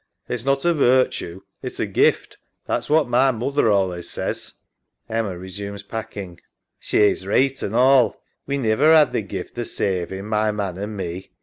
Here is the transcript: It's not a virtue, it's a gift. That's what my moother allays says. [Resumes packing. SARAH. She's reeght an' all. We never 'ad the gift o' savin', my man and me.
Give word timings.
It's 0.27 0.43
not 0.43 0.65
a 0.65 0.73
virtue, 0.73 1.43
it's 1.61 1.79
a 1.79 1.85
gift. 1.85 2.39
That's 2.65 2.89
what 2.89 3.07
my 3.07 3.31
moother 3.31 3.67
allays 3.67 4.09
says. 4.09 4.53
[Resumes 5.07 5.83
packing. 5.83 6.39
SARAH. 6.79 6.79
She's 7.09 7.25
reeght 7.27 7.61
an' 7.61 7.75
all. 7.75 8.19
We 8.47 8.57
never 8.57 8.91
'ad 8.91 9.13
the 9.13 9.21
gift 9.21 9.59
o' 9.59 9.63
savin', 9.63 10.25
my 10.25 10.49
man 10.51 10.79
and 10.79 10.97
me. 10.97 11.29